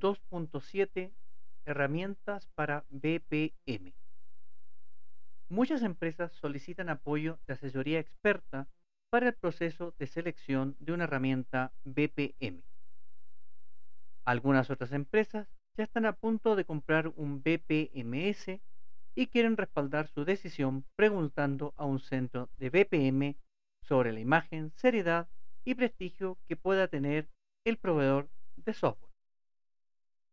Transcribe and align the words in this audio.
2.7 0.00 1.12
Herramientas 1.64 2.48
para 2.54 2.84
BPM. 2.90 3.94
Muchas 5.48 5.82
empresas 5.82 6.32
solicitan 6.32 6.88
apoyo 6.88 7.38
de 7.46 7.54
asesoría 7.54 8.00
experta 8.00 8.68
para 9.10 9.28
el 9.28 9.34
proceso 9.34 9.94
de 9.98 10.06
selección 10.06 10.76
de 10.80 10.92
una 10.92 11.04
herramienta 11.04 11.72
BPM. 11.84 12.62
Algunas 14.24 14.70
otras 14.70 14.92
empresas 14.92 15.46
ya 15.76 15.84
están 15.84 16.06
a 16.06 16.14
punto 16.14 16.56
de 16.56 16.64
comprar 16.64 17.08
un 17.16 17.42
BPMS 17.42 18.60
y 19.14 19.26
quieren 19.26 19.56
respaldar 19.56 20.08
su 20.08 20.24
decisión 20.24 20.86
preguntando 20.96 21.74
a 21.76 21.84
un 21.84 22.00
centro 22.00 22.48
de 22.56 22.70
BPM 22.70 23.36
sobre 23.82 24.12
la 24.12 24.20
imagen, 24.20 24.72
seriedad 24.76 25.28
y 25.64 25.74
prestigio 25.74 26.38
que 26.48 26.56
pueda 26.56 26.88
tener 26.88 27.28
el 27.64 27.76
proveedor 27.76 28.30
de 28.56 28.72
software. 28.72 29.11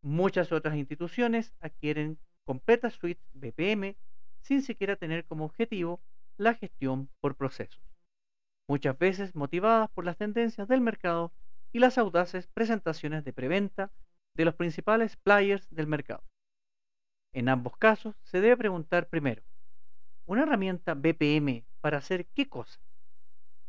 Muchas 0.01 0.51
otras 0.51 0.75
instituciones 0.75 1.53
adquieren 1.59 2.19
completas 2.45 2.93
suites 2.93 3.29
BPM 3.33 3.95
sin 4.39 4.61
siquiera 4.61 4.95
tener 4.95 5.25
como 5.25 5.45
objetivo 5.45 5.99
la 6.37 6.53
gestión 6.53 7.09
por 7.19 7.35
procesos, 7.35 7.81
muchas 8.67 8.97
veces 8.97 9.35
motivadas 9.35 9.89
por 9.91 10.05
las 10.05 10.17
tendencias 10.17 10.67
del 10.67 10.79
mercado 10.79 11.33
y 11.73 11.79
las 11.79 11.97
audaces 11.97 12.47
presentaciones 12.47 13.25
de 13.25 13.33
preventa 13.33 13.91
de 14.35 14.45
los 14.45 14.55
principales 14.55 15.17
players 15.17 15.67
del 15.69 15.87
mercado. 15.87 16.23
En 17.33 17.49
ambos 17.49 17.75
casos 17.77 18.15
se 18.23 18.39
debe 18.39 18.55
preguntar 18.57 19.09
primero, 19.09 19.43
¿una 20.25 20.43
herramienta 20.43 20.93
BPM 20.93 21.65
para 21.81 21.97
hacer 21.97 22.25
qué 22.27 22.47
cosa? 22.47 22.79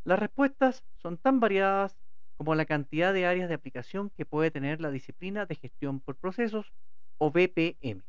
Las 0.05 0.19
respuestas 0.19 0.84
son 0.97 1.19
tan 1.19 1.41
variadas 1.41 1.98
como 2.41 2.55
la 2.55 2.65
cantidad 2.65 3.12
de 3.12 3.27
áreas 3.27 3.51
de 3.51 3.55
aplicación 3.55 4.09
que 4.09 4.25
puede 4.25 4.51
tener 4.51 4.81
la 4.81 4.91
disciplina 4.91 5.45
de 5.45 5.57
gestión 5.57 6.01
por 6.01 6.17
procesos 6.17 6.73
o 7.19 7.31
BPM. 7.31 8.03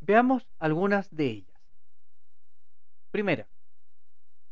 Veamos 0.00 0.48
algunas 0.58 1.08
de 1.14 1.26
ellas. 1.26 1.60
Primera, 3.12 3.46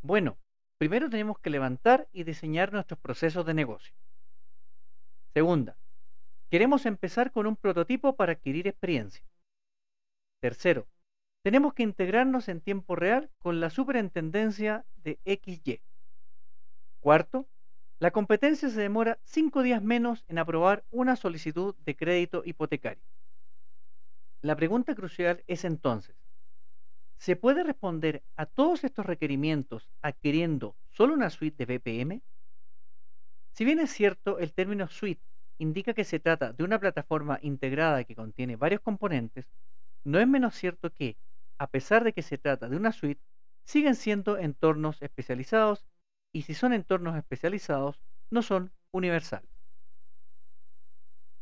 bueno, 0.01 0.39
primero 0.79 1.11
tenemos 1.11 1.41
que 1.41 1.51
levantar 1.51 2.07
y 2.13 2.23
diseñar 2.23 2.73
nuestros 2.73 3.01
procesos 3.01 3.45
de 3.47 3.55
negocio. 3.55 3.93
Segunda, 5.33 5.77
queremos 6.53 6.87
empezar 6.87 7.33
con 7.33 7.49
un 7.49 7.57
prototipo 7.57 8.15
para 8.15 8.35
adquirir 8.35 8.69
experiencia. 8.69 9.25
Tercero, 10.41 10.87
tenemos 11.43 11.75
que 11.75 11.83
integrarnos 11.83 12.49
en 12.49 12.61
tiempo 12.61 12.95
real 12.95 13.29
con 13.41 13.59
la 13.59 13.71
superintendencia 13.71 14.85
de 15.03 15.19
XY. 15.25 15.81
Cuarto, 17.01 17.49
la 17.99 18.11
competencia 18.13 18.69
se 18.69 18.81
demora 18.81 19.19
cinco 19.25 19.63
días 19.63 19.83
menos 19.83 20.25
en 20.29 20.39
aprobar 20.39 20.85
una 20.91 21.17
solicitud 21.17 21.75
de 21.79 21.97
crédito 21.97 22.43
hipotecario. 22.45 23.05
La 24.43 24.55
pregunta 24.55 24.95
crucial 24.95 25.43
es 25.49 25.65
entonces, 25.65 26.17
¿se 27.19 27.37
puede 27.37 27.65
responder 27.65 28.25
a 28.37 28.47
todos 28.47 28.85
estos 28.85 29.07
requerimientos 29.07 29.91
adquiriendo 30.03 30.77
solo 30.91 31.15
una 31.15 31.31
suite 31.31 31.67
de 31.67 31.79
BPM? 31.79 32.23
Si 33.53 33.65
bien 33.65 33.79
es 33.81 33.91
cierto, 33.91 34.39
el 34.39 34.53
término 34.53 34.89
suite 34.89 35.23
indica 35.59 35.95
que 35.95 36.05
se 36.05 36.21
trata 36.21 36.53
de 36.53 36.65
una 36.65 36.79
plataforma 36.81 37.39
integrada 37.43 38.05
que 38.05 38.17
contiene 38.17 38.57
varios 38.57 38.81
componentes, 38.81 39.51
no 40.05 40.19
es 40.19 40.29
menos 40.29 40.55
cierto 40.55 40.93
que, 40.93 41.19
a 41.59 41.69
pesar 41.69 42.05
de 42.05 42.13
que 42.13 42.23
se 42.23 42.39
trata 42.39 42.69
de 42.69 42.77
una 42.77 42.93
suite, 42.93 43.23
siguen 43.65 43.95
siendo 43.95 44.37
entornos 44.39 45.01
especializados 45.01 45.87
y 46.35 46.43
si 46.43 46.53
son 46.53 46.73
entornos 46.73 47.17
especializados, 47.17 48.03
no 48.29 48.43
son 48.43 48.73
universales. 48.91 49.49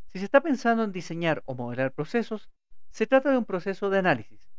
Si 0.08 0.18
se 0.18 0.26
está 0.26 0.42
pensando 0.42 0.84
en 0.84 0.92
diseñar 0.92 1.42
o 1.46 1.54
modelar 1.54 1.92
procesos, 1.92 2.50
se 2.90 3.06
trata 3.06 3.30
de 3.30 3.38
un 3.38 3.46
proceso 3.46 3.88
de 3.88 3.98
análisis. 3.98 4.52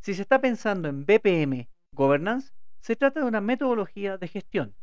Si 0.00 0.14
se 0.14 0.22
está 0.22 0.40
pensando 0.40 0.88
en 0.88 1.04
BPM, 1.04 1.68
governance, 1.92 2.54
se 2.80 2.96
trata 2.96 3.20
de 3.20 3.26
una 3.26 3.42
metodología 3.42 4.16
de 4.16 4.26
gestión. 4.26 4.74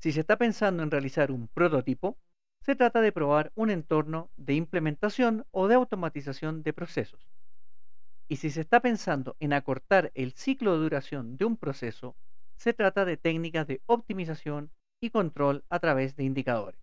Si 0.00 0.10
se 0.10 0.20
está 0.20 0.36
pensando 0.36 0.82
en 0.82 0.90
realizar 0.90 1.30
un 1.30 1.46
prototipo, 1.46 2.18
se 2.62 2.74
trata 2.74 3.00
de 3.00 3.12
probar 3.12 3.52
un 3.54 3.70
entorno 3.70 4.30
de 4.36 4.54
implementación 4.54 5.46
o 5.52 5.68
de 5.68 5.76
automatización 5.76 6.64
de 6.64 6.72
procesos. 6.72 7.30
Y 8.28 8.36
si 8.36 8.50
se 8.50 8.62
está 8.62 8.80
pensando 8.80 9.36
en 9.38 9.52
acortar 9.52 10.10
el 10.14 10.32
ciclo 10.32 10.72
de 10.72 10.78
duración 10.80 11.36
de 11.36 11.44
un 11.44 11.56
proceso 11.56 12.16
se 12.60 12.74
trata 12.74 13.06
de 13.06 13.16
técnicas 13.16 13.66
de 13.66 13.80
optimización 13.86 14.70
y 15.00 15.08
control 15.08 15.64
a 15.70 15.78
través 15.78 16.14
de 16.14 16.24
indicadores. 16.24 16.78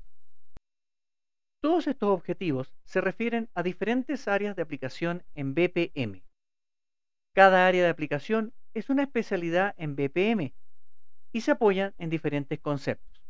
Todos 1.62 1.86
estos 1.86 2.10
objetivos 2.10 2.74
se 2.84 3.00
refieren 3.00 3.48
a 3.54 3.62
diferentes 3.62 4.28
áreas 4.28 4.56
de 4.56 4.64
aplicación 4.64 5.24
en 5.36 5.54
BPM. 5.54 6.24
Cada 7.36 7.68
área 7.68 7.84
de 7.84 7.90
aplicación 7.90 8.56
es 8.74 8.90
una 8.90 9.04
especialidad 9.04 9.76
en 9.78 9.96
BPM 9.96 10.56
y 11.32 11.42
se 11.42 11.52
apoyan 11.52 11.94
en 12.00 12.10
diferentes 12.10 12.60
conceptos. 12.60 13.22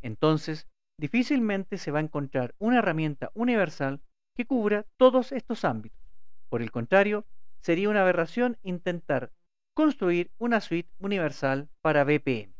Entonces, 0.00 0.66
difícilmente 0.96 1.76
se 1.76 1.90
va 1.90 1.98
a 1.98 2.02
encontrar 2.02 2.54
una 2.58 2.78
herramienta 2.78 3.32
universal 3.34 4.00
que 4.34 4.46
cubra 4.46 4.86
todos 4.96 5.30
estos 5.30 5.66
ámbitos. 5.66 6.00
Por 6.48 6.62
el 6.62 6.70
contrario, 6.70 7.26
sería 7.60 7.90
una 7.90 8.00
aberración 8.00 8.56
intentar 8.62 9.30
construir 9.74 10.30
una 10.38 10.60
suite 10.60 10.90
universal 10.98 11.68
para 11.80 12.04
BPM. 12.04 12.54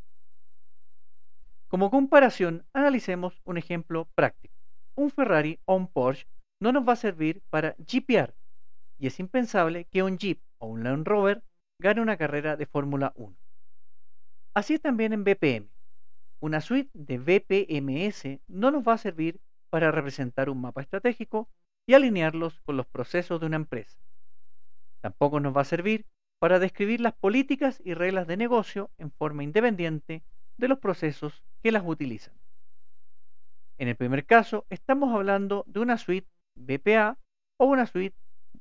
Como 1.68 1.90
comparación, 1.90 2.66
analicemos 2.72 3.40
un 3.44 3.56
ejemplo 3.56 4.08
práctico. 4.14 4.54
Un 4.96 5.10
Ferrari 5.10 5.60
o 5.66 5.76
un 5.76 5.86
Porsche 5.86 6.26
no 6.60 6.72
nos 6.72 6.86
va 6.86 6.94
a 6.94 6.96
servir 6.96 7.42
para 7.50 7.76
GPR 7.78 8.34
y 8.98 9.06
es 9.06 9.18
impensable 9.18 9.86
que 9.86 10.02
un 10.02 10.18
Jeep 10.18 10.42
o 10.58 10.66
un 10.66 10.84
Land 10.84 11.06
Rover 11.06 11.42
gane 11.80 12.02
una 12.02 12.16
carrera 12.16 12.56
de 12.56 12.66
Fórmula 12.66 13.12
1. 13.16 13.34
Así 14.54 14.74
es 14.74 14.82
también 14.82 15.12
en 15.12 15.24
BPM. 15.24 15.70
Una 16.40 16.60
suite 16.60 16.90
de 16.92 17.18
BPMS 17.18 18.40
no 18.46 18.70
nos 18.70 18.86
va 18.86 18.94
a 18.94 18.98
servir 18.98 19.40
para 19.70 19.90
representar 19.90 20.50
un 20.50 20.60
mapa 20.60 20.82
estratégico 20.82 21.48
y 21.86 21.94
alinearlos 21.94 22.60
con 22.60 22.76
los 22.76 22.86
procesos 22.86 23.40
de 23.40 23.46
una 23.46 23.56
empresa. 23.56 24.00
Tampoco 25.00 25.40
nos 25.40 25.56
va 25.56 25.62
a 25.62 25.64
servir 25.64 26.06
para 26.40 26.58
describir 26.58 27.00
las 27.00 27.12
políticas 27.12 27.80
y 27.84 27.94
reglas 27.94 28.26
de 28.26 28.38
negocio 28.38 28.90
en 28.98 29.12
forma 29.12 29.44
independiente 29.44 30.22
de 30.56 30.68
los 30.68 30.78
procesos 30.78 31.44
que 31.62 31.70
las 31.70 31.84
utilizan. 31.86 32.34
En 33.78 33.88
el 33.88 33.94
primer 33.94 34.24
caso, 34.26 34.66
estamos 34.70 35.14
hablando 35.14 35.64
de 35.66 35.80
una 35.80 35.98
suite 35.98 36.28
BPA 36.54 37.18
o 37.58 37.66
una 37.66 37.86
suite 37.86 38.16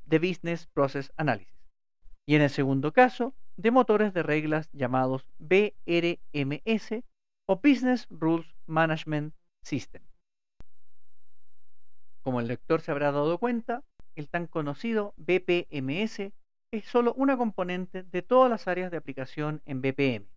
de 0.05 0.19
Business 0.19 0.67
Process 0.67 1.11
Analysis. 1.15 1.53
Y 2.25 2.35
en 2.35 2.41
el 2.41 2.49
segundo 2.49 2.91
caso, 2.91 3.33
de 3.55 3.71
motores 3.71 4.13
de 4.13 4.23
reglas 4.23 4.69
llamados 4.73 5.25
BRMS 5.39 7.03
o 7.45 7.55
Business 7.61 8.07
Rules 8.09 8.55
Management 8.67 9.33
System. 9.63 10.01
Como 12.21 12.41
el 12.41 12.47
lector 12.47 12.81
se 12.81 12.91
habrá 12.91 13.13
dado 13.13 13.37
cuenta, 13.37 13.83
el 14.15 14.27
tan 14.27 14.47
conocido 14.47 15.13
BPMS 15.15 16.31
es 16.71 16.85
solo 16.85 17.13
una 17.15 17.37
componente 17.37 18.03
de 18.03 18.21
todas 18.21 18.49
las 18.49 18.67
áreas 18.67 18.91
de 18.91 18.97
aplicación 18.97 19.61
en 19.65 19.81
BPM, 19.81 20.27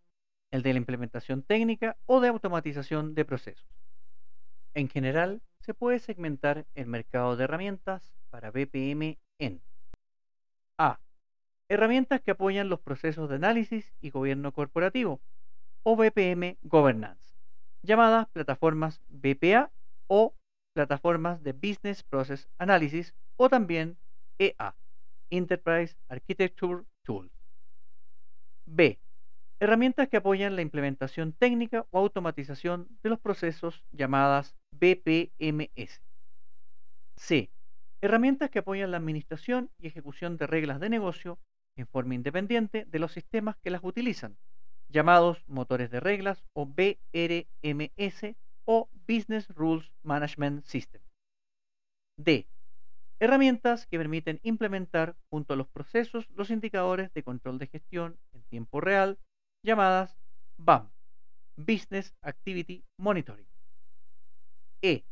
el 0.50 0.62
de 0.62 0.72
la 0.72 0.78
implementación 0.78 1.42
técnica 1.42 1.96
o 2.06 2.20
de 2.20 2.28
automatización 2.28 3.14
de 3.14 3.24
procesos. 3.24 3.66
En 4.74 4.88
general, 4.88 5.42
se 5.60 5.74
puede 5.74 5.98
segmentar 5.98 6.66
el 6.74 6.86
mercado 6.86 7.36
de 7.36 7.44
herramientas 7.44 8.14
para 8.30 8.50
BPM 8.50 9.18
en 9.38 9.60
A. 10.78 10.98
Herramientas 11.68 12.20
que 12.22 12.30
apoyan 12.30 12.70
los 12.70 12.80
procesos 12.80 13.28
de 13.28 13.36
análisis 13.36 13.92
y 14.00 14.10
gobierno 14.10 14.52
corporativo, 14.52 15.20
o 15.82 15.96
BPM 15.96 16.56
Governance, 16.62 17.36
llamadas 17.82 18.28
plataformas 18.28 19.02
BPA 19.08 19.70
o 20.06 20.34
plataformas 20.74 21.42
de 21.42 21.52
Business 21.52 22.02
Process 22.02 22.48
Analysis, 22.58 23.14
o 23.36 23.48
también 23.48 23.98
EA 24.38 24.74
Enterprise 25.32 25.96
Architecture 26.08 26.84
Tools. 27.04 27.32
B. 28.66 29.00
Herramientas 29.58 30.08
que 30.08 30.18
apoyan 30.18 30.56
la 30.56 30.62
implementación 30.62 31.32
técnica 31.32 31.86
o 31.90 31.98
automatización 31.98 32.86
de 33.02 33.10
los 33.10 33.18
procesos 33.18 33.82
llamadas 33.92 34.54
BPMS. 34.72 36.02
C. 37.16 37.50
Herramientas 38.02 38.50
que 38.50 38.58
apoyan 38.58 38.90
la 38.90 38.98
administración 38.98 39.70
y 39.78 39.86
ejecución 39.86 40.36
de 40.36 40.46
reglas 40.46 40.80
de 40.80 40.90
negocio 40.90 41.38
en 41.76 41.86
forma 41.86 42.14
independiente 42.14 42.84
de 42.84 42.98
los 42.98 43.12
sistemas 43.12 43.56
que 43.56 43.70
las 43.70 43.82
utilizan, 43.82 44.36
llamados 44.88 45.42
motores 45.46 45.90
de 45.90 46.00
reglas 46.00 46.44
o 46.52 46.66
BRMS 46.66 48.36
o 48.66 48.90
Business 49.08 49.48
Rules 49.48 49.90
Management 50.02 50.64
System. 50.64 51.00
D. 52.18 52.51
Herramientas 53.22 53.86
que 53.86 53.98
permiten 53.98 54.40
implementar 54.42 55.14
junto 55.30 55.54
a 55.54 55.56
los 55.56 55.68
procesos 55.68 56.28
los 56.30 56.50
indicadores 56.50 57.12
de 57.14 57.22
control 57.22 57.56
de 57.60 57.68
gestión 57.68 58.18
en 58.32 58.42
tiempo 58.42 58.80
real 58.80 59.16
llamadas 59.62 60.18
BAM, 60.56 60.90
Business 61.56 62.16
Activity 62.22 62.84
Monitoring. 62.96 63.46
E. 64.82 65.04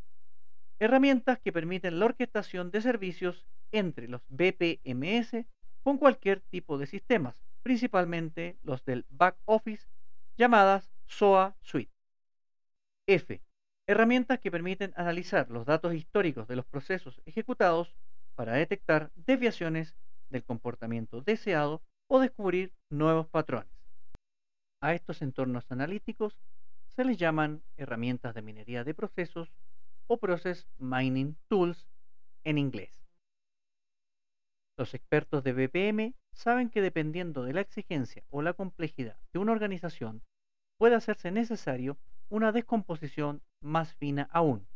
herramientas 0.81 1.39
que 1.39 1.53
permiten 1.53 2.01
la 2.01 2.07
orquestación 2.07 2.73
de 2.73 2.83
servicios 2.83 3.47
entre 3.71 4.09
los 4.09 4.23
BPMS 4.27 5.47
con 5.85 5.97
cualquier 5.97 6.41
tipo 6.41 6.79
de 6.79 6.89
sistemas, 6.89 7.41
principalmente 7.63 8.59
los 8.65 8.85
del 8.85 9.07
back 9.09 9.37
office, 9.45 9.87
llamadas 10.37 10.91
SOA 11.07 11.57
Suite. 11.61 11.93
F. 13.07 13.41
Herramientas 13.91 14.39
que 14.39 14.53
permiten 14.53 14.93
analizar 14.95 15.51
los 15.51 15.67
datos 15.67 15.95
históricos 15.95 16.47
de 16.47 16.55
los 16.55 16.65
procesos 16.65 17.21
ejecutados 17.27 17.93
para 18.37 18.53
detectar 18.53 19.11
desviaciones 19.17 19.97
del 20.29 20.45
comportamiento 20.45 21.23
deseado 21.23 21.83
o 22.07 22.21
descubrir 22.21 22.73
nuevos 22.89 23.27
patrones. 23.27 23.73
A 24.81 24.95
estos 24.95 25.23
entornos 25.23 25.69
analíticos 25.73 26.39
se 26.87 27.05
les 27.05 27.17
llaman 27.17 27.65
herramientas 27.77 28.33
de 28.33 28.43
minería 28.43 28.85
de 28.85 28.95
procesos 28.95 29.51
o 30.07 30.19
Process 30.19 30.69
Mining 30.79 31.37
Tools 31.49 31.89
en 32.45 32.59
inglés. 32.59 32.93
Los 34.79 34.95
expertos 34.95 35.43
de 35.43 35.53
BPM 35.53 36.15
saben 36.33 36.71
que 36.71 36.81
dependiendo 36.81 37.43
de 37.43 37.55
la 37.55 37.63
exigencia 37.63 38.23
o 38.31 38.41
la 38.41 38.53
complejidad 38.53 39.19
de 39.33 39.41
una 39.41 39.51
organización, 39.51 40.23
puede 40.79 40.95
hacerse 40.95 41.33
necesario 41.33 41.99
una 42.29 42.53
descomposición 42.53 43.43
más 43.61 43.95
fina 43.95 44.29
aún. 44.33 44.67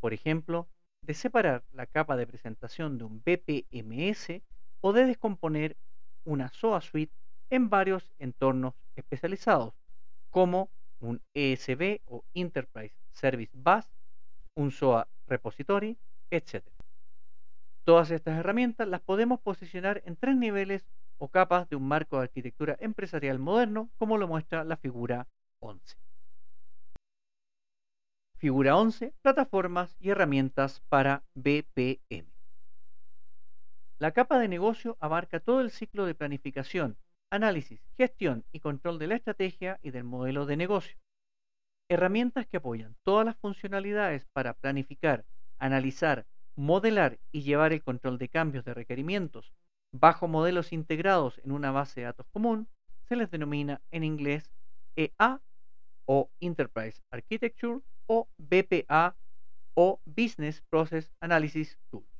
Por 0.00 0.12
ejemplo, 0.12 0.68
de 1.02 1.14
separar 1.14 1.64
la 1.72 1.86
capa 1.86 2.16
de 2.16 2.26
presentación 2.26 2.98
de 2.98 3.04
un 3.04 3.22
BPMS 3.24 4.42
o 4.80 4.92
de 4.92 5.06
descomponer 5.06 5.76
una 6.24 6.48
SOA 6.50 6.80
suite 6.80 7.14
en 7.50 7.68
varios 7.68 8.12
entornos 8.18 8.74
especializados, 8.96 9.74
como 10.30 10.70
un 11.00 11.20
ESB 11.34 12.00
o 12.06 12.24
Enterprise 12.34 12.94
Service 13.12 13.52
Bus, 13.54 13.86
un 14.54 14.70
SOA 14.70 15.08
Repository, 15.26 15.98
etc. 16.30 16.64
Todas 17.84 18.10
estas 18.10 18.38
herramientas 18.38 18.86
las 18.86 19.00
podemos 19.00 19.40
posicionar 19.40 20.02
en 20.04 20.16
tres 20.16 20.36
niveles 20.36 20.86
o 21.18 21.28
capas 21.28 21.68
de 21.68 21.76
un 21.76 21.88
marco 21.88 22.16
de 22.16 22.24
arquitectura 22.24 22.76
empresarial 22.80 23.38
moderno, 23.38 23.90
como 23.98 24.16
lo 24.16 24.28
muestra 24.28 24.64
la 24.64 24.76
figura 24.76 25.26
11. 25.60 25.96
Figura 28.40 28.74
11. 28.74 29.12
Plataformas 29.20 29.94
y 30.00 30.08
herramientas 30.08 30.80
para 30.88 31.22
BPM. 31.34 32.26
La 33.98 34.12
capa 34.12 34.38
de 34.38 34.48
negocio 34.48 34.96
abarca 34.98 35.40
todo 35.40 35.60
el 35.60 35.70
ciclo 35.70 36.06
de 36.06 36.14
planificación, 36.14 36.96
análisis, 37.28 37.86
gestión 37.98 38.46
y 38.50 38.60
control 38.60 38.98
de 38.98 39.08
la 39.08 39.16
estrategia 39.16 39.78
y 39.82 39.90
del 39.90 40.04
modelo 40.04 40.46
de 40.46 40.56
negocio. 40.56 40.96
Herramientas 41.90 42.46
que 42.46 42.56
apoyan 42.56 42.96
todas 43.02 43.26
las 43.26 43.36
funcionalidades 43.36 44.24
para 44.32 44.54
planificar, 44.54 45.26
analizar, 45.58 46.24
modelar 46.56 47.18
y 47.32 47.42
llevar 47.42 47.74
el 47.74 47.82
control 47.82 48.16
de 48.16 48.30
cambios 48.30 48.64
de 48.64 48.72
requerimientos 48.72 49.52
bajo 49.92 50.28
modelos 50.28 50.72
integrados 50.72 51.38
en 51.44 51.52
una 51.52 51.72
base 51.72 52.00
de 52.00 52.06
datos 52.06 52.26
común 52.32 52.68
se 53.06 53.16
les 53.16 53.30
denomina 53.30 53.82
en 53.90 54.02
inglés 54.02 54.50
EA 54.96 55.42
o 56.06 56.30
Enterprise 56.40 57.02
Architecture 57.10 57.80
o 58.12 58.28
BPA 58.38 59.14
o 59.74 60.00
Business 60.04 60.62
Process 60.62 61.12
Analysis 61.20 61.78
Tools. 61.90 62.10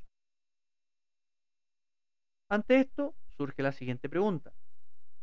Ante 2.49 2.79
esto 2.79 3.17
surge 3.37 3.65
la 3.65 3.73
siguiente 3.73 4.09
pregunta. 4.09 4.53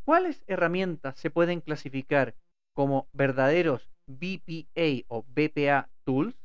¿Cuáles 0.03 0.43
herramientas 0.45 1.17
se 1.17 1.29
pueden 1.31 1.61
clasificar 1.61 2.35
como 2.73 3.07
verdaderos 3.13 3.89
BPA 4.07 5.05
o 5.07 5.23
BPA 5.23 5.89
Tools? 6.03 6.35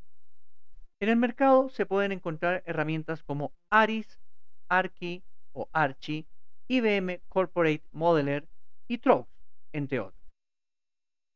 En 1.01 1.09
el 1.09 1.17
mercado 1.17 1.69
se 1.69 1.85
pueden 1.85 2.13
encontrar 2.13 2.63
herramientas 2.65 3.25
como 3.25 3.53
ARIS, 3.71 4.21
ARCI 4.69 5.25
o 5.53 5.69
ARCHI, 5.73 6.29
IBM 6.69 7.21
Corporate 7.29 7.83
Modeler 7.91 8.47
y 8.87 8.99
TROX, 8.99 9.29
entre 9.73 9.99
otros. 9.99 10.31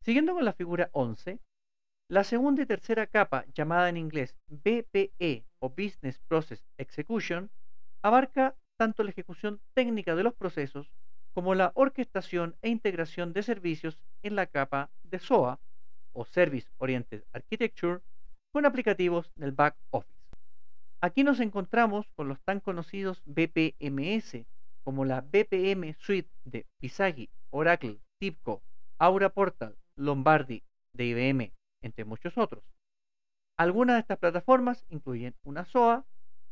Siguiendo 0.05 0.35
con 0.35 0.44
la 0.44 0.53
figura 0.53 0.88
11, 0.93 1.41
la 2.08 2.23
segunda 2.23 2.62
y 2.62 2.67
tercera 2.67 3.06
capa, 3.08 3.44
llamada 3.53 3.88
en 3.88 3.97
inglés 3.97 4.37
BPE 4.49 5.44
o 5.58 5.70
Business 5.70 6.20
Process 6.29 6.64
Execution, 6.79 7.50
abarca 8.03 8.55
tanto 8.76 9.03
la 9.03 9.11
ejecución 9.11 9.61
técnica 9.75 10.14
de 10.14 10.23
los 10.23 10.35
procesos 10.35 10.93
como 11.35 11.55
la 11.56 11.73
orquestación 11.75 12.56
e 12.62 12.69
integración 12.69 13.32
de 13.32 13.43
servicios 13.43 13.99
en 14.23 14.37
la 14.37 14.47
capa 14.47 14.91
de 15.03 15.19
SOA 15.19 15.58
o 16.12 16.25
Service 16.25 16.69
Oriented 16.79 17.25
Architecture 17.32 18.00
con 18.52 18.67
aplicativos 18.67 19.32
del 19.35 19.52
back 19.52 19.76
office. 19.91 20.14
Aquí 21.00 21.25
nos 21.25 21.41
encontramos 21.41 22.06
con 22.14 22.29
los 22.29 22.41
tan 22.43 22.61
conocidos 22.61 23.20
BPMS 23.26 24.47
como 24.85 25.05
la 25.05 25.23
BPM 25.23 25.94
Suite 25.99 26.31
de 26.44 26.67
Pisagi, 26.79 27.29
Oracle, 27.50 27.99
TIPCO, 28.19 28.62
Aura 28.99 29.29
Portal, 29.31 29.76
Lombardi 29.97 30.62
de 30.94 31.05
IBM, 31.06 31.52
entre 31.87 32.05
muchos 32.05 32.37
otros. 32.37 32.62
Algunas 33.56 33.97
de 33.97 34.00
estas 34.00 34.19
plataformas 34.19 34.85
incluyen 34.91 35.35
una 35.43 35.65
SOA, 35.65 36.05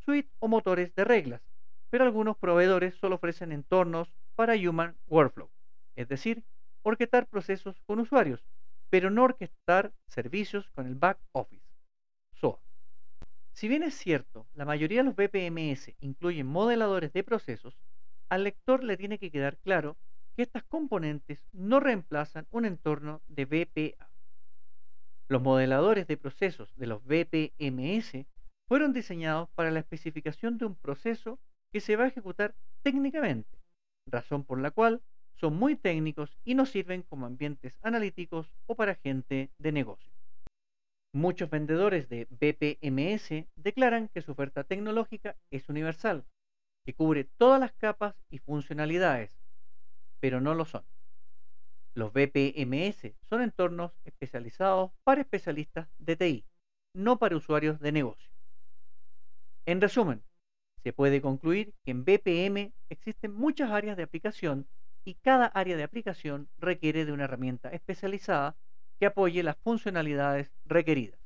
suite 0.05 0.31
o 0.39 0.49
motores 0.49 0.95
de 0.95 1.05
reglas, 1.05 1.43
pero 1.91 2.05
algunos 2.05 2.39
proveedores 2.39 2.95
solo 2.95 3.17
ofrecen 3.17 3.53
entornos 3.53 4.15
para 4.35 4.55
Human 4.55 4.97
Workflow, 5.07 5.51
es 5.97 6.09
decir, 6.09 6.43
orquestar 6.83 7.27
procesos 7.27 7.81
con 7.87 8.01
usuarios, 8.01 8.43
pero 8.91 9.11
no 9.11 9.25
orquestar 9.25 9.93
servicios 10.07 10.71
con 10.71 10.87
el 10.87 10.95
back 10.95 11.19
office. 11.33 11.67
SOA. 12.33 12.59
Si 13.53 13.69
bien 13.69 13.83
es 13.83 13.95
cierto, 13.95 14.47
la 14.55 14.65
mayoría 14.65 15.03
de 15.03 15.05
los 15.05 15.17
BPMS 15.17 15.95
incluyen 16.01 16.47
modeladores 16.47 17.13
de 17.13 17.23
procesos, 17.23 17.79
al 18.29 18.45
lector 18.45 18.83
le 18.83 18.97
tiene 18.97 19.19
que 19.19 19.31
quedar 19.31 19.59
claro 19.59 19.97
que 20.35 20.43
estas 20.43 20.65
componentes 20.65 21.47
no 21.53 21.81
reemplazan 21.81 22.47
un 22.51 22.65
entorno 22.65 23.23
de 23.29 23.45
BPA. 23.45 24.14
Los 25.29 25.41
modeladores 25.41 26.07
de 26.07 26.19
procesos 26.19 26.75
de 26.77 26.87
los 26.87 27.03
BPMS 27.05 28.27
fueron 28.69 28.93
diseñados 28.93 29.49
para 29.55 29.71
la 29.71 29.81
especificación 29.81 30.59
de 30.59 30.67
un 30.67 30.75
proceso 30.75 31.39
que 31.73 31.81
se 31.81 31.97
va 31.97 32.05
a 32.05 32.09
ejecutar 32.09 32.55
técnicamente, 32.83 33.59
razón 34.07 34.45
por 34.45 34.61
la 34.61 34.71
cual 34.71 35.03
son 35.35 35.57
muy 35.57 35.77
técnicos 35.77 36.39
y 36.45 36.55
no 36.55 36.67
sirven 36.67 37.03
como 37.03 37.27
ambientes 37.27 37.79
analíticos 37.83 38.53
o 38.67 38.75
para 38.75 38.95
gente 38.97 39.51
de 39.59 39.73
negocio. 39.73 40.13
Muchos 41.15 41.49
vendedores 41.49 42.09
de 42.09 42.27
BPMS 42.31 43.47
declaran 43.57 44.09
que 44.09 44.21
su 44.21 44.33
oferta 44.33 44.65
tecnológica 44.65 45.37
es 45.51 45.69
universal, 45.69 46.25
que 46.85 46.95
cubre 46.95 47.25
todas 47.25 47.61
las 47.61 47.73
capas 47.73 48.15
y 48.31 48.39
funcionalidades, 48.39 49.35
pero 50.21 50.41
no 50.41 50.55
lo 50.55 50.65
son. 50.65 50.85
Los 51.95 52.13
BPMS 52.13 53.15
son 53.29 53.43
entornos 53.43 53.93
especializados 54.05 54.91
para 55.05 55.21
especialistas 55.21 55.89
de 55.99 56.17
TI, 56.17 56.45
no 56.93 57.19
para 57.19 57.37
usuarios 57.37 57.79
de 57.79 57.93
negocio. 57.93 58.31
En 59.65 59.81
resumen, 59.81 60.23
se 60.83 60.93
puede 60.93 61.23
concluir 61.23 61.73
que 61.85 61.93
en 61.93 62.05
BPM 62.05 62.73
existen 62.91 63.33
muchas 63.33 63.71
áreas 63.71 63.97
de 63.97 64.03
aplicación 64.03 64.69
y 65.05 65.15
cada 65.15 65.47
área 65.47 65.77
de 65.77 65.85
aplicación 65.85 66.49
requiere 66.59 67.05
de 67.05 67.13
una 67.13 67.25
herramienta 67.25 67.71
especializada 67.71 68.57
que 68.99 69.07
apoye 69.07 69.43
las 69.43 69.57
funcionalidades 69.57 70.53
requeridas. 70.65 71.21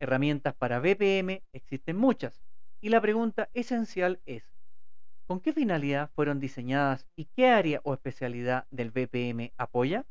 Herramientas 0.00 0.54
para 0.54 0.80
BPM 0.80 1.42
existen 1.52 1.96
muchas 1.96 2.42
y 2.80 2.88
la 2.88 3.00
pregunta 3.00 3.50
esencial 3.54 4.20
es, 4.26 4.53
¿con 5.26 5.40
qué 5.40 5.52
finalidad 5.52 6.10
fueron 6.14 6.40
diseñadas 6.40 7.06
y 7.16 7.26
qué 7.26 7.48
área 7.48 7.80
o 7.84 7.94
especialidad 7.94 8.66
del 8.70 8.90
BPM 8.90 9.52
apoya? 9.58 10.06